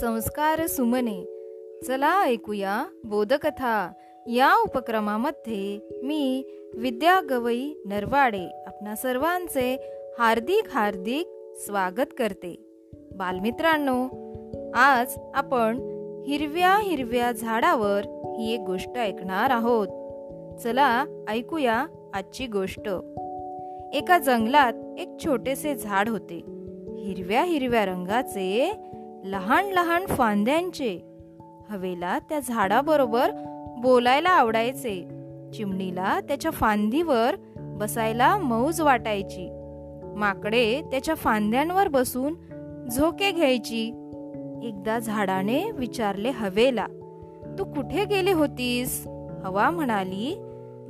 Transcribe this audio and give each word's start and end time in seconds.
संस्कार 0.00 0.66
सुमने. 0.66 1.24
चला 1.86 2.24
ऐकूया 2.24 2.84
बोधकथा. 3.04 3.92
या 4.26 4.54
उपक्रमामध्ये 4.54 5.78
मी 6.02 6.44
विद्या 6.74 7.20
गवई 7.30 7.74
नरवाडे 7.84 8.62
आपणा 8.66 8.94
सर्वांचे 8.94 9.76
हार्दिक 10.18 10.64
हार्दिक 10.70 11.26
स्वागत 11.56 12.14
करते. 12.18 12.54
बालमित्रांनो 13.16 14.08
आज 14.74 15.18
आपण 15.34 15.76
हिरव्या 16.26 16.78
हिरव्या 16.78 17.32
झाडावर 17.32 18.02
ही 18.38 18.54
एक 18.54 18.60
गोष्ट 18.60 18.98
ऐकणार 18.98 19.50
आहोत. 19.50 19.88
चला 20.60 21.04
ऐकूया 21.28 21.86
आजची 22.14 22.46
गोष्ट. 22.46 22.88
एका 23.94 24.18
जंगलात 24.18 24.72
एक 24.98 25.08
छोटेसे 25.24 25.74
झाड 25.74 26.08
होते. 26.08 26.36
हिरव्या 26.98 27.42
हिरव्या 27.44 27.86
रंगाचे 27.86 28.72
लहान 29.26 29.66
लहान 29.66 30.06
फांद्यांचे. 30.06 30.98
हवेला 31.70 32.18
त्या 32.18 32.40
झाडाबरोबर 32.40 33.30
बोलायला 33.78 34.30
आवडायचे. 34.30 35.08
चिमणीला 35.54 36.20
त्याच्या 36.20 36.50
फांदीवर 36.50 37.36
बसायला 37.56 38.38
मौज 38.38 38.80
वाटायची. 38.80 39.48
माकडे 40.16 40.82
त्याच्या 40.90 41.14
फांद्यांवर 41.14 41.88
बसून 41.88 42.34
झोके 42.88 43.30
घ्यायची. 43.32 43.88
एकदा 44.62 44.98
झाडाने 44.98 45.70
विचारले 45.70 46.30
हवेला 46.30 46.86
तू 47.58 47.64
कुठे 47.64 48.04
गेली 48.04 48.32
होतीस? 48.32 49.06
हवा 49.44 49.70
म्हणाली 49.70 50.42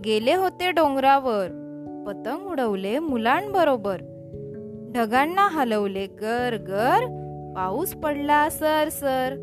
गेले 0.05 0.34
होते 0.34 0.71
डोंगरावर. 0.71 1.47
पतंग 2.07 2.47
उडवले 2.47 2.98
मुलांबरोबर. 2.98 3.97
ढगांना 4.95 5.48
हलवले 5.48 6.07
गर 6.07 6.56
गर 6.56 7.23
पाऊस 7.57 7.95
पडला 7.95 8.49
सर 8.51 8.89
सर. 8.89 9.35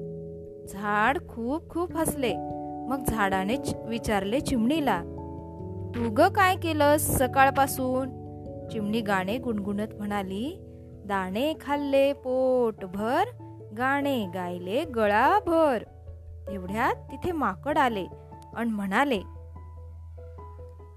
झाड 0.70 1.18
खूप 1.30 1.70
खूप 1.70 1.96
हसले. 1.98 2.34
मग 2.90 3.04
झाडाने 3.08 3.56
विचारले 3.88 4.40
चिमणीला 4.40 5.02
तू 5.96 6.10
ग 6.10 6.22
काय 6.22 6.56
केलंस 6.56 7.02
सकाळपासून? 7.20 8.10
चिमणी 8.72 9.02
गाणे 9.02 9.38
गुणगुणत 9.38 9.96
म्हणाली 9.98 10.58
दाणे 11.06 11.54
खाल्ले 11.62 12.14
पोटभर 12.14 13.24
गाणे 13.78 14.26
गायले 14.34 14.84
गळा 14.84 15.40
भर 15.40 15.84
तेवढ्यात 16.48 16.96
तिथे 17.12 17.32
माकड 17.32 17.78
आले 17.78 18.06
आणि 18.56 18.70
म्हणाले 18.70 19.20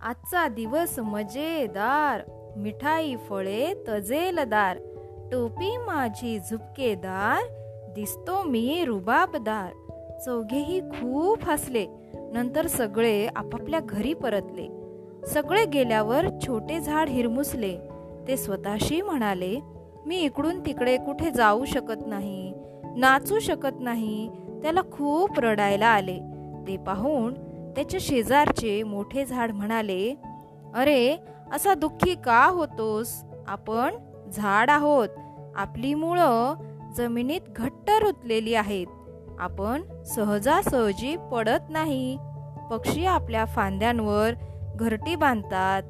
आजचा 0.02 0.48
दिवस 0.48 0.98
मजेदार 0.98 2.20
मिठाई 2.56 3.16
फळे 3.16 3.84
तजेलदार 3.88 4.78
टोपी 5.32 5.76
माझी 5.76 6.38
झुपकेदार 6.38 7.42
दिसतो 7.94 8.42
मी 8.42 8.84
रुबाबदार. 8.84 9.72
चौघेही 10.24 10.80
खूप 10.80 11.38
हसले. 11.42 11.86
नंतर 12.32 12.66
सगळे 12.66 13.28
आपापल्या 13.36 13.80
घरी 13.80 14.14
परतले. 14.14 14.68
सगळे 15.26 15.64
गेल्यावर 15.64 16.26
छोटे 16.46 16.80
झाड 16.80 17.08
हिरमुसले. 17.08 17.78
ते 18.28 18.36
स्वतःशी 18.36 19.02
म्हणाले 19.02 19.60
मी 20.06 20.16
इकडून 20.16 20.66
तिकडे 20.66 20.96
कुठे 20.96 21.30
जाऊ 21.30 21.64
शकत 21.64 22.06
नाही 22.06 22.54
नाचू 22.96 23.38
शकत 23.38 23.80
नाही. 23.80 24.30
त्याला 24.62 24.80
खूप 24.92 25.40
रडायला 25.40 25.86
आले. 25.86 26.18
ते 26.68 26.76
पाहून 26.76 27.34
त्याच्या 27.76 28.00
शेजारचे 28.02 28.82
मोठे 28.82 29.24
झाड 29.24 29.52
म्हणाले 29.52 30.14
अरे 30.74 31.16
असा 31.52 31.74
दुःखी 31.74 32.14
का 32.14 32.46
होतोस? 32.46 33.24
आपण 33.48 33.94
झाड 34.32 34.70
आहोत. 34.70 35.08
आपली 35.56 35.94
मुळं 35.94 36.54
जमिनीत 36.96 37.40
घट्ट 37.56 37.90
रुतलेली 37.90 38.54
आहेत. 38.54 38.86
आपण 39.38 40.02
सहजासहजी 40.02 41.16
पडत 41.32 41.70
नाही. 41.70 42.18
पक्षी 42.70 43.06
आपल्या 43.06 43.44
फांद्यांवर 43.44 44.30
घरटी 44.76 45.16
बांधतात. 45.16 45.82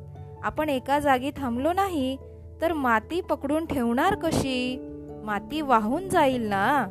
आपण 0.42 0.68
एका 0.68 0.98
जागी 0.98 1.30
थांबलो 1.36 1.72
नाही 1.72 2.16
तर 2.60 2.72
माती 2.72 3.20
पकडून 3.20 3.66
ठेवणार 3.66 4.14
कशी? 4.14 4.92
माती 5.24 5.60
वाहून 5.60 6.08
जाईल 6.08 6.42
ना? 6.42 6.86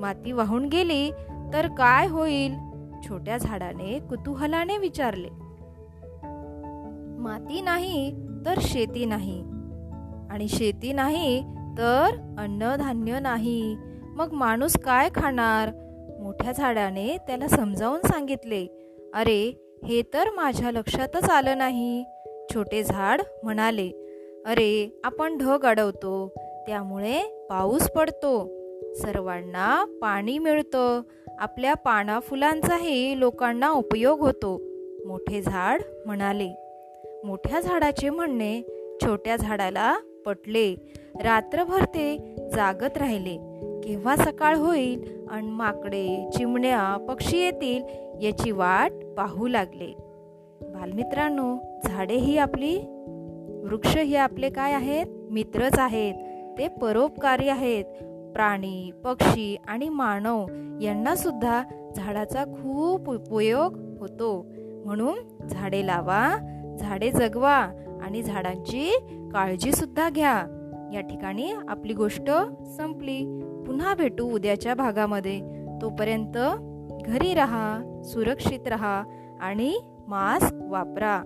माती 0.00 0.32
वाहून 0.32 0.68
गेली 0.68 1.10
तर 1.52 1.66
काय 1.78 2.06
होईल? 2.06 2.54
छोट्या 3.08 3.38
झाडाने 3.38 3.98
कुतूहलाने 3.98 4.78
विचारले. 4.78 5.28
माती 7.18 7.60
नाही 7.60 8.26
तर 8.46 8.54
शेती 8.60 9.04
नाही. 9.04 9.44
आणि 10.36 10.48
शेती 10.48 10.92
नाही 10.92 11.40
तर 11.78 12.34
अन्नधान्य 12.38 13.18
नाही. 13.20 13.76
मग 14.02 14.32
माणूस 14.32 14.76
काय 14.76 15.08
खाणार? 15.14 15.68
मोठ्या 16.20 16.52
झाडाने 16.52 17.16
त्याला 17.26 17.48
समजावून 17.48 18.00
सांगितले 18.00 18.66
अरे 19.14 19.68
हे 19.84 20.02
तर 20.14 20.30
माझ्या 20.30 20.70
लक्षातच 20.70 21.30
आलं 21.30 21.58
नाही. 21.58 22.04
छोटे 22.54 22.82
झाड 22.84 23.20
म्हणाले 23.42 23.88
अरे 24.46 25.00
आपण 25.04 25.38
ढग 25.38 25.66
अडवतो 25.66 26.32
त्यामुळे 26.66 27.46
पाऊस 27.50 27.90
पडतो. 27.90 28.50
सर्वांना 28.94 29.98
पाणी 30.02 30.38
मिळतं. 30.38 31.02
आपल्या 31.38 31.74
पाना 31.74 32.20
फुलांचाही 32.20 33.20
लोकांना 33.20 33.70
उपयोग 33.70 34.20
होतो. 34.20 34.60
मोठे 35.06 35.42
झाड 35.42 35.82
म्हणाले. 36.06 36.48
मोठ्या 37.24 37.60
झाडाचे 37.60 38.10
म्हणणे 38.10 38.62
छोट्या 39.02 39.36
झाडाला 39.36 39.96
पटले. 40.26 40.74
रात्रभर 41.22 41.84
ते 41.84 42.36
जागत 42.54 42.98
राहिले. 42.98 43.36
केव्हा 43.84 44.16
सकाळ 44.16 44.56
होईल 44.56 45.26
आणि 45.30 45.50
माकडे 45.50 46.30
चिमण्या 46.36 47.06
पक्षी 47.08 47.38
येतील 47.38 47.82
याची 48.24 48.50
वाट 48.50 48.90
पाहू 49.16 49.48
लागले. 49.48 49.96
बालमित्रांनो 50.62 51.56
झाडे 51.84 52.14
ही 52.14 52.38
आपली 52.38 52.78
वृक्ष 53.64 53.96
ही 53.96 54.16
आपले 54.16 54.50
काय 54.50 54.72
आहेत? 54.72 55.06
मित्रच 55.30 55.78
आहेत. 55.78 56.14
ते 56.58 56.68
परोपकारी 56.68 57.48
आहेत. 57.48 57.84
प्राणी 58.32 58.90
पक्षी 59.04 59.56
आणि 59.66 59.88
मानव 59.88 60.46
यांना 60.80 61.14
सुद्धा 61.14 61.62
झाडाचा 61.96 62.44
खूप 62.44 63.10
उपयोग 63.10 63.96
होतो. 64.00 64.46
म्हणून 64.84 65.46
झाडे 65.48 65.86
लावा 65.86 66.36
झाडे 66.80 67.10
जगवा 67.10 67.68
आणि 68.02 68.22
झाडांची 68.22 68.96
काळजी 69.32 69.72
सुद्धा 69.72 70.10
घ्या. 70.10 70.46
या 70.94 71.00
ठिकाणी 71.00 71.52
आपली 71.68 71.92
गोष्ट 71.92 72.30
संपली. 72.76 73.40
पुन्हा 73.66 73.94
भेटू 73.94 74.34
उद्याच्या 74.34 74.74
भागामध्ये. 74.74 75.40
तोपर्यंत 75.82 76.38
घरी 77.04 77.34
राहा 77.34 78.02
सुरक्षित 78.04 78.68
राहा 78.68 79.04
आणि 79.40 79.78
मास्क 80.08 80.54
वापरा. 80.60 81.22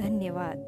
धन्यवाद. 0.00 0.64